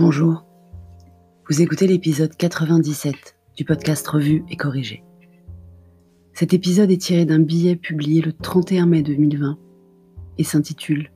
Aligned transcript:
Bonjour. 0.00 0.44
Vous 1.50 1.60
écoutez 1.60 1.88
l'épisode 1.88 2.36
97 2.36 3.36
du 3.56 3.64
podcast 3.64 4.06
Revue 4.06 4.44
et 4.48 4.54
Corrigé. 4.54 5.02
Cet 6.34 6.54
épisode 6.54 6.92
est 6.92 7.00
tiré 7.00 7.24
d'un 7.24 7.40
billet 7.40 7.74
publié 7.74 8.22
le 8.22 8.32
31 8.32 8.86
mai 8.86 9.02
2020 9.02 9.58
et 10.38 10.44
s'intitule 10.44 11.10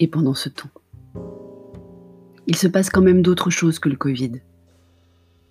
Et 0.00 0.06
pendant 0.06 0.34
ce 0.34 0.50
temps. 0.50 0.68
Il 2.46 2.56
se 2.56 2.66
passe 2.66 2.90
quand 2.90 3.00
même 3.00 3.22
d'autres 3.22 3.48
choses 3.48 3.78
que 3.78 3.88
le 3.88 3.96
Covid. 3.96 4.32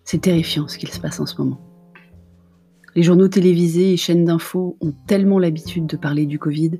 C'est 0.03 0.21
terrifiant 0.21 0.67
ce 0.67 0.77
qu'il 0.77 0.89
se 0.89 0.99
passe 0.99 1.19
en 1.19 1.25
ce 1.25 1.41
moment. 1.41 1.59
Les 2.93 3.01
journaux 3.01 3.29
télévisés 3.29 3.93
et 3.93 3.97
chaînes 3.97 4.25
d'infos 4.25 4.77
ont 4.79 4.93
tellement 5.07 5.39
l'habitude 5.39 5.87
de 5.87 5.97
parler 5.97 6.27
du 6.27 6.37
Covid 6.37 6.73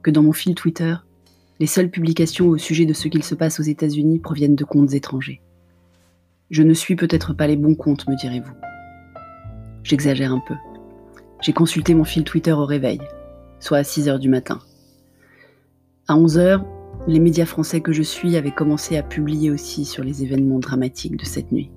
que 0.00 0.12
dans 0.12 0.22
mon 0.22 0.32
fil 0.32 0.54
Twitter, 0.54 0.94
les 1.60 1.66
seules 1.66 1.90
publications 1.90 2.48
au 2.48 2.56
sujet 2.56 2.86
de 2.86 2.92
ce 2.92 3.08
qu'il 3.08 3.24
se 3.24 3.34
passe 3.34 3.58
aux 3.58 3.64
États-Unis 3.64 4.20
proviennent 4.20 4.54
de 4.54 4.64
comptes 4.64 4.94
étrangers. 4.94 5.40
Je 6.50 6.62
ne 6.62 6.72
suis 6.72 6.96
peut-être 6.96 7.34
pas 7.34 7.46
les 7.46 7.56
bons 7.56 7.74
comptes, 7.74 8.06
me 8.08 8.16
direz-vous. 8.16 8.54
J'exagère 9.82 10.32
un 10.32 10.42
peu. 10.46 10.54
J'ai 11.42 11.52
consulté 11.52 11.94
mon 11.94 12.04
fil 12.04 12.24
Twitter 12.24 12.52
au 12.52 12.64
réveil, 12.64 13.00
soit 13.60 13.78
à 13.78 13.84
6 13.84 14.08
heures 14.08 14.18
du 14.18 14.28
matin. 14.28 14.60
À 16.06 16.16
11 16.16 16.38
heures, 16.38 16.64
les 17.06 17.20
médias 17.20 17.46
français 17.46 17.80
que 17.80 17.92
je 17.92 18.02
suis 18.02 18.36
avaient 18.36 18.50
commencé 18.50 18.96
à 18.96 19.02
publier 19.02 19.50
aussi 19.50 19.84
sur 19.84 20.04
les 20.04 20.22
événements 20.22 20.58
dramatiques 20.58 21.16
de 21.16 21.24
cette 21.24 21.52
nuit. 21.52 21.70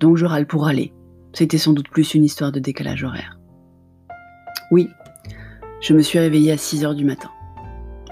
Donc 0.00 0.16
je 0.16 0.26
râle 0.26 0.46
pour 0.46 0.64
râler. 0.64 0.92
C'était 1.32 1.58
sans 1.58 1.72
doute 1.72 1.88
plus 1.88 2.14
une 2.14 2.24
histoire 2.24 2.52
de 2.52 2.60
décalage 2.60 3.04
horaire. 3.04 3.38
Oui, 4.70 4.88
je 5.80 5.92
me 5.92 6.02
suis 6.02 6.18
réveillée 6.18 6.52
à 6.52 6.56
6 6.56 6.84
heures 6.84 6.94
du 6.94 7.04
matin. 7.04 7.30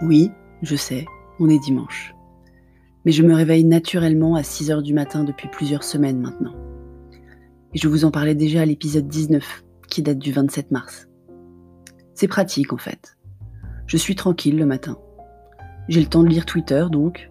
Oui, 0.02 0.32
je 0.62 0.74
sais, 0.74 1.06
on 1.38 1.48
est 1.48 1.60
dimanche. 1.60 2.12
Mais 3.04 3.12
je 3.12 3.22
me 3.22 3.34
réveille 3.34 3.62
naturellement 3.62 4.34
à 4.34 4.42
6 4.42 4.72
heures 4.72 4.82
du 4.82 4.94
matin 4.94 5.22
depuis 5.22 5.48
plusieurs 5.48 5.84
semaines 5.84 6.20
maintenant. 6.20 6.54
Et 7.72 7.78
je 7.78 7.86
vous 7.86 8.04
en 8.04 8.10
parlais 8.10 8.34
déjà 8.34 8.62
à 8.62 8.66
l'épisode 8.66 9.06
19, 9.06 9.64
qui 9.88 10.02
date 10.02 10.18
du 10.18 10.32
27 10.32 10.72
mars. 10.72 11.06
C'est 12.14 12.26
pratique 12.26 12.72
en 12.72 12.78
fait. 12.78 13.16
Je 13.86 13.96
suis 13.96 14.16
tranquille 14.16 14.58
le 14.58 14.66
matin. 14.66 14.98
J'ai 15.88 16.00
le 16.00 16.08
temps 16.08 16.24
de 16.24 16.28
lire 16.28 16.46
Twitter 16.46 16.84
donc, 16.90 17.30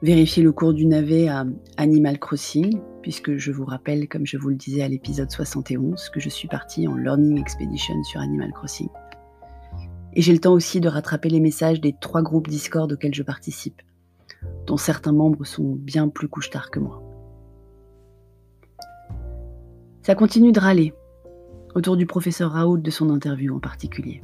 vérifier 0.00 0.42
le 0.42 0.52
cours 0.52 0.72
du 0.72 0.86
navet 0.86 1.28
à 1.28 1.44
Animal 1.76 2.18
Crossing, 2.18 2.80
puisque 3.02 3.36
je 3.36 3.52
vous 3.52 3.66
rappelle, 3.66 4.08
comme 4.08 4.26
je 4.26 4.38
vous 4.38 4.48
le 4.48 4.56
disais 4.56 4.82
à 4.82 4.88
l'épisode 4.88 5.30
71, 5.30 6.08
que 6.08 6.20
je 6.20 6.30
suis 6.30 6.48
partie 6.48 6.88
en 6.88 6.96
Learning 6.96 7.38
Expedition 7.38 8.02
sur 8.04 8.20
Animal 8.20 8.52
Crossing. 8.52 8.88
Et 10.14 10.22
j'ai 10.22 10.32
le 10.32 10.40
temps 10.40 10.52
aussi 10.52 10.80
de 10.80 10.88
rattraper 10.88 11.28
les 11.28 11.40
messages 11.40 11.80
des 11.80 11.94
trois 12.00 12.22
groupes 12.22 12.48
Discord 12.48 12.90
auxquels 12.90 13.14
je 13.14 13.22
participe, 13.22 13.80
dont 14.66 14.76
certains 14.76 15.12
membres 15.12 15.44
sont 15.44 15.74
bien 15.74 16.08
plus 16.08 16.28
couche-tard 16.28 16.70
que 16.70 16.80
moi. 16.80 17.02
Ça 20.02 20.14
continue 20.14 20.52
de 20.52 20.60
râler, 20.60 20.94
autour 21.74 21.96
du 21.96 22.06
professeur 22.06 22.52
Raoult 22.52 22.78
de 22.78 22.90
son 22.90 23.10
interview 23.10 23.54
en 23.54 23.60
particulier. 23.60 24.22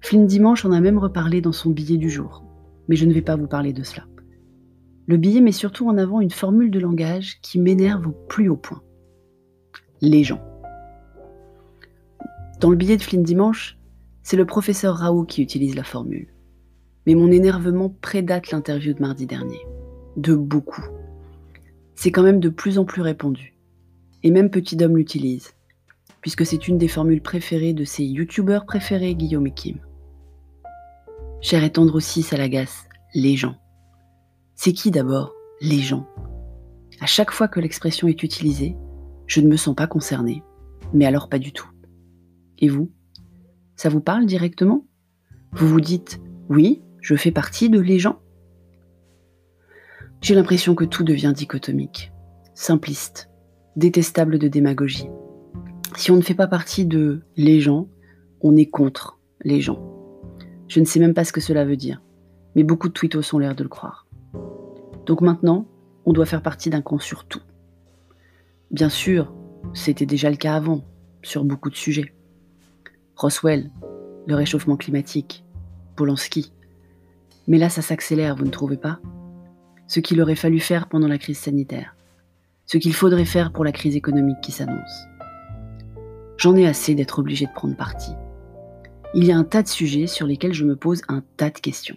Flynn 0.00 0.26
Dimanche 0.26 0.64
en 0.64 0.72
a 0.72 0.80
même 0.80 0.98
reparlé 0.98 1.40
dans 1.40 1.52
son 1.52 1.70
billet 1.70 1.96
du 1.96 2.10
jour, 2.10 2.44
mais 2.88 2.96
je 2.96 3.06
ne 3.06 3.12
vais 3.12 3.22
pas 3.22 3.36
vous 3.36 3.46
parler 3.46 3.72
de 3.72 3.82
cela. 3.82 4.06
Le 5.06 5.16
billet 5.16 5.40
met 5.40 5.52
surtout 5.52 5.88
en 5.88 5.98
avant 5.98 6.20
une 6.20 6.30
formule 6.30 6.70
de 6.70 6.80
langage 6.80 7.40
qui 7.42 7.60
m'énerve 7.60 8.08
au 8.08 8.12
plus 8.28 8.48
haut 8.48 8.56
point. 8.56 8.82
Les 10.00 10.24
gens. 10.24 10.42
Dans 12.60 12.70
le 12.70 12.76
billet 12.76 12.96
de 12.96 13.02
Flynn 13.02 13.22
Dimanche, 13.22 13.78
c'est 14.24 14.36
le 14.36 14.46
professeur 14.46 14.96
Raoult 14.96 15.26
qui 15.26 15.42
utilise 15.42 15.76
la 15.76 15.84
formule. 15.84 16.28
Mais 17.06 17.14
mon 17.14 17.30
énervement 17.30 17.94
prédate 18.00 18.50
l'interview 18.50 18.94
de 18.94 19.00
mardi 19.00 19.26
dernier. 19.26 19.60
De 20.16 20.34
beaucoup. 20.34 20.84
C'est 21.94 22.10
quand 22.10 22.22
même 22.22 22.40
de 22.40 22.48
plus 22.48 22.78
en 22.78 22.86
plus 22.86 23.02
répandu. 23.02 23.54
Et 24.22 24.30
même 24.30 24.50
Petit 24.50 24.76
Dom 24.76 24.96
l'utilise, 24.96 25.52
puisque 26.22 26.46
c'est 26.46 26.66
une 26.66 26.78
des 26.78 26.88
formules 26.88 27.20
préférées 27.20 27.74
de 27.74 27.84
ses 27.84 28.04
youtubeurs 28.04 28.64
préférés, 28.64 29.14
Guillaume 29.14 29.46
et 29.46 29.52
Kim. 29.52 29.76
Cher 31.42 31.62
et 31.62 31.70
tendre 31.70 31.94
aussi, 31.94 32.22
ça 32.22 32.38
l'agace, 32.38 32.88
les 33.14 33.36
gens. 33.36 33.56
C'est 34.54 34.72
qui 34.72 34.90
d'abord, 34.90 35.34
les 35.60 35.80
gens? 35.80 36.08
À 37.00 37.06
chaque 37.06 37.30
fois 37.30 37.48
que 37.48 37.60
l'expression 37.60 38.08
est 38.08 38.22
utilisée, 38.22 38.74
je 39.26 39.42
ne 39.42 39.48
me 39.48 39.56
sens 39.56 39.76
pas 39.76 39.86
concernée, 39.86 40.42
mais 40.94 41.04
alors 41.04 41.28
pas 41.28 41.38
du 41.38 41.52
tout. 41.52 41.68
Et 42.58 42.68
vous? 42.68 42.90
Ça 43.76 43.88
vous 43.88 44.00
parle 44.00 44.26
directement? 44.26 44.86
Vous 45.52 45.68
vous 45.68 45.80
dites 45.80 46.20
oui, 46.48 46.82
je 47.00 47.14
fais 47.16 47.30
partie 47.30 47.70
de 47.70 47.80
les 47.80 47.98
gens 47.98 48.20
J'ai 50.20 50.34
l'impression 50.34 50.74
que 50.74 50.84
tout 50.84 51.04
devient 51.04 51.32
dichotomique, 51.34 52.12
simpliste, 52.54 53.30
détestable 53.76 54.38
de 54.38 54.48
démagogie. 54.48 55.08
Si 55.96 56.10
on 56.10 56.16
ne 56.16 56.22
fait 56.22 56.34
pas 56.34 56.48
partie 56.48 56.86
de 56.86 57.22
les 57.36 57.60
gens, 57.60 57.88
on 58.40 58.56
est 58.56 58.66
contre 58.66 59.18
les 59.42 59.60
gens. 59.60 59.80
Je 60.68 60.80
ne 60.80 60.84
sais 60.84 61.00
même 61.00 61.14
pas 61.14 61.24
ce 61.24 61.32
que 61.32 61.40
cela 61.40 61.64
veut 61.64 61.76
dire, 61.76 62.02
mais 62.54 62.64
beaucoup 62.64 62.88
de 62.88 62.92
tweetos 62.92 63.34
ont 63.34 63.38
l'air 63.38 63.54
de 63.54 63.62
le 63.62 63.68
croire. 63.68 64.06
Donc 65.06 65.20
maintenant, 65.20 65.66
on 66.04 66.12
doit 66.12 66.26
faire 66.26 66.42
partie 66.42 66.70
d'un 66.70 66.82
camp 66.82 66.98
sur 66.98 67.26
tout. 67.26 67.42
Bien 68.70 68.88
sûr, 68.88 69.32
c'était 69.72 70.06
déjà 70.06 70.30
le 70.30 70.36
cas 70.36 70.54
avant, 70.54 70.84
sur 71.22 71.44
beaucoup 71.44 71.70
de 71.70 71.76
sujets. 71.76 72.13
Roswell, 73.16 73.70
le 74.26 74.34
réchauffement 74.34 74.76
climatique, 74.76 75.44
Polanski. 75.96 76.52
Mais 77.46 77.58
là, 77.58 77.68
ça 77.68 77.82
s'accélère, 77.82 78.34
vous 78.34 78.44
ne 78.44 78.50
trouvez 78.50 78.76
pas? 78.76 78.98
Ce 79.86 80.00
qu'il 80.00 80.20
aurait 80.20 80.34
fallu 80.34 80.58
faire 80.58 80.88
pendant 80.88 81.08
la 81.08 81.18
crise 81.18 81.38
sanitaire. 81.38 81.94
Ce 82.66 82.78
qu'il 82.78 82.94
faudrait 82.94 83.24
faire 83.24 83.52
pour 83.52 83.64
la 83.64 83.72
crise 83.72 83.94
économique 83.94 84.40
qui 84.42 84.50
s'annonce. 84.50 85.06
J'en 86.38 86.56
ai 86.56 86.66
assez 86.66 86.94
d'être 86.94 87.20
obligé 87.20 87.46
de 87.46 87.52
prendre 87.52 87.76
parti. 87.76 88.12
Il 89.14 89.24
y 89.24 89.30
a 89.30 89.36
un 89.36 89.44
tas 89.44 89.62
de 89.62 89.68
sujets 89.68 90.08
sur 90.08 90.26
lesquels 90.26 90.54
je 90.54 90.64
me 90.64 90.74
pose 90.74 91.02
un 91.08 91.22
tas 91.36 91.50
de 91.50 91.58
questions. 91.58 91.96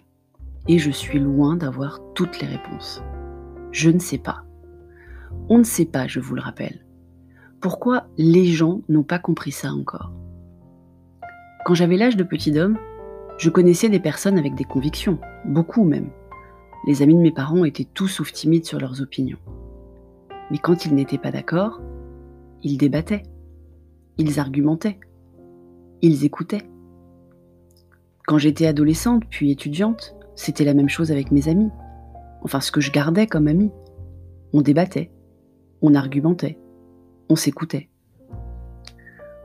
Et 0.68 0.78
je 0.78 0.90
suis 0.90 1.18
loin 1.18 1.56
d'avoir 1.56 1.98
toutes 2.14 2.40
les 2.40 2.46
réponses. 2.46 3.02
Je 3.72 3.90
ne 3.90 3.98
sais 3.98 4.18
pas. 4.18 4.44
On 5.48 5.58
ne 5.58 5.64
sait 5.64 5.86
pas, 5.86 6.06
je 6.06 6.20
vous 6.20 6.36
le 6.36 6.42
rappelle. 6.42 6.84
Pourquoi 7.60 8.06
les 8.18 8.46
gens 8.46 8.82
n'ont 8.88 9.02
pas 9.02 9.18
compris 9.18 9.50
ça 9.50 9.72
encore? 9.72 10.12
Quand 11.68 11.74
j'avais 11.74 11.98
l'âge 11.98 12.16
de 12.16 12.24
petit 12.24 12.58
homme, 12.58 12.78
je 13.36 13.50
connaissais 13.50 13.90
des 13.90 14.00
personnes 14.00 14.38
avec 14.38 14.54
des 14.54 14.64
convictions, 14.64 15.18
beaucoup 15.44 15.84
même. 15.84 16.08
Les 16.86 17.02
amis 17.02 17.12
de 17.14 17.20
mes 17.20 17.30
parents 17.30 17.62
étaient 17.66 17.84
tous 17.84 18.08
sauf 18.08 18.32
timides 18.32 18.64
sur 18.64 18.80
leurs 18.80 19.02
opinions. 19.02 19.36
Mais 20.50 20.56
quand 20.56 20.86
ils 20.86 20.94
n'étaient 20.94 21.18
pas 21.18 21.30
d'accord, 21.30 21.82
ils 22.62 22.78
débattaient, 22.78 23.24
ils 24.16 24.40
argumentaient, 24.40 24.98
ils 26.00 26.24
écoutaient. 26.24 26.66
Quand 28.26 28.38
j'étais 28.38 28.66
adolescente 28.66 29.24
puis 29.28 29.50
étudiante, 29.50 30.16
c'était 30.36 30.64
la 30.64 30.72
même 30.72 30.88
chose 30.88 31.12
avec 31.12 31.30
mes 31.32 31.50
amis. 31.50 31.68
Enfin, 32.40 32.62
ce 32.62 32.72
que 32.72 32.80
je 32.80 32.92
gardais 32.92 33.26
comme 33.26 33.46
amis. 33.46 33.72
On 34.54 34.62
débattait, 34.62 35.10
on 35.82 35.94
argumentait, 35.94 36.58
on 37.28 37.36
s'écoutait. 37.36 37.90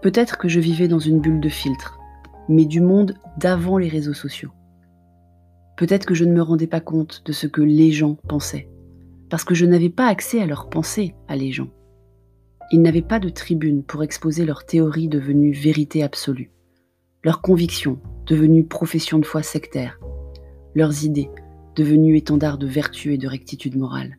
Peut-être 0.01 0.37
que 0.37 0.47
je 0.47 0.61
vivais 0.61 0.87
dans 0.87 0.99
une 0.99 1.19
bulle 1.19 1.41
de 1.41 1.49
filtre, 1.49 1.99
mais 2.49 2.65
du 2.65 2.81
monde 2.81 3.15
d'avant 3.37 3.77
les 3.77 3.87
réseaux 3.87 4.13
sociaux. 4.13 4.51
Peut-être 5.77 6.05
que 6.05 6.13
je 6.13 6.25
ne 6.25 6.33
me 6.33 6.41
rendais 6.41 6.67
pas 6.67 6.81
compte 6.81 7.23
de 7.25 7.31
ce 7.31 7.47
que 7.47 7.61
les 7.61 7.91
gens 7.91 8.15
pensaient, 8.27 8.69
parce 9.29 9.43
que 9.43 9.55
je 9.55 9.65
n'avais 9.65 9.89
pas 9.89 10.07
accès 10.07 10.41
à 10.41 10.45
leurs 10.45 10.69
pensées 10.69 11.15
à 11.27 11.35
les 11.35 11.51
gens. 11.51 11.69
Ils 12.71 12.81
n'avaient 12.81 13.01
pas 13.01 13.19
de 13.19 13.29
tribune 13.29 13.83
pour 13.83 14.03
exposer 14.03 14.45
leurs 14.45 14.65
théories 14.65 15.07
devenues 15.07 15.51
vérité 15.51 16.03
absolue, 16.03 16.51
leurs 17.23 17.41
convictions 17.41 17.99
devenues 18.25 18.65
profession 18.65 19.19
de 19.19 19.25
foi 19.25 19.43
sectaire, 19.43 19.99
leurs 20.75 21.03
idées 21.05 21.29
devenues 21.75 22.17
étendards 22.17 22.57
de 22.57 22.67
vertu 22.67 23.13
et 23.13 23.17
de 23.17 23.27
rectitude 23.27 23.77
morale. 23.77 24.17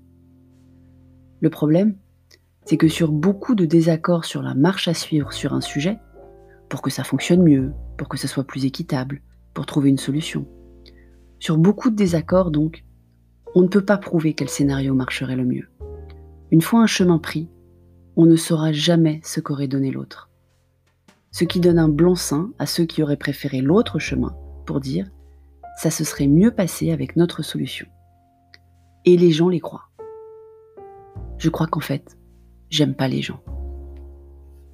Le 1.40 1.50
problème, 1.50 1.96
c'est 2.64 2.76
que 2.76 2.88
sur 2.88 3.12
beaucoup 3.12 3.54
de 3.54 3.64
désaccords 3.64 4.24
sur 4.24 4.42
la 4.42 4.54
marche 4.54 4.88
à 4.88 4.94
suivre 4.94 5.32
sur 5.32 5.52
un 5.52 5.60
sujet, 5.60 5.98
pour 6.68 6.82
que 6.82 6.90
ça 6.90 7.04
fonctionne 7.04 7.42
mieux, 7.42 7.72
pour 7.96 8.08
que 8.08 8.18
ça 8.18 8.28
soit 8.28 8.44
plus 8.44 8.64
équitable, 8.64 9.22
pour 9.52 9.66
trouver 9.66 9.90
une 9.90 9.98
solution. 9.98 10.46
Sur 11.38 11.58
beaucoup 11.58 11.90
de 11.90 11.96
désaccords, 11.96 12.50
donc, 12.50 12.84
on 13.54 13.62
ne 13.62 13.68
peut 13.68 13.84
pas 13.84 13.98
prouver 13.98 14.34
quel 14.34 14.48
scénario 14.48 14.94
marcherait 14.94 15.36
le 15.36 15.44
mieux. 15.44 15.68
Une 16.50 16.62
fois 16.62 16.80
un 16.80 16.86
chemin 16.86 17.18
pris, 17.18 17.48
on 18.16 18.26
ne 18.26 18.36
saura 18.36 18.72
jamais 18.72 19.20
ce 19.24 19.40
qu'aurait 19.40 19.68
donné 19.68 19.90
l'autre. 19.90 20.30
Ce 21.30 21.44
qui 21.44 21.60
donne 21.60 21.78
un 21.78 21.88
blanc-seing 21.88 22.52
à 22.58 22.66
ceux 22.66 22.84
qui 22.84 23.02
auraient 23.02 23.16
préféré 23.16 23.60
l'autre 23.60 23.98
chemin 23.98 24.36
pour 24.66 24.80
dire 24.80 25.10
ça 25.76 25.90
se 25.90 26.04
serait 26.04 26.28
mieux 26.28 26.52
passé 26.52 26.92
avec 26.92 27.16
notre 27.16 27.42
solution. 27.42 27.86
Et 29.04 29.16
les 29.16 29.32
gens 29.32 29.48
les 29.48 29.60
croient. 29.60 29.88
Je 31.38 31.50
crois 31.50 31.66
qu'en 31.66 31.80
fait, 31.80 32.16
j'aime 32.70 32.94
pas 32.94 33.08
les 33.08 33.20
gens. 33.20 33.42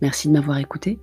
Merci 0.03 0.29
de 0.29 0.35
m'avoir 0.35 0.59
écouté. 0.59 0.99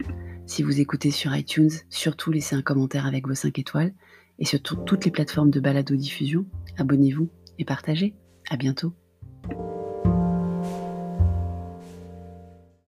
Si 0.48 0.64
vous 0.64 0.80
écoutez 0.80 1.12
sur 1.12 1.36
iTunes, 1.36 1.70
surtout 1.90 2.32
laissez 2.32 2.56
un 2.56 2.62
commentaire 2.62 3.06
avec 3.06 3.28
vos 3.28 3.36
5 3.36 3.60
étoiles. 3.60 3.94
Et 4.40 4.46
sur 4.46 4.62
toutes 4.62 5.04
les 5.04 5.12
plateformes 5.12 5.52
de 5.52 5.60
balado-diffusion, 5.60 6.46
abonnez-vous 6.78 7.30
et 7.60 7.66
partagez. 7.66 8.16
À 8.50 8.56
bientôt. 8.56 8.94